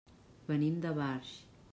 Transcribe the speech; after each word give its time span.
Venim 0.51 0.79
de 0.85 0.93
Barx. 1.01 1.37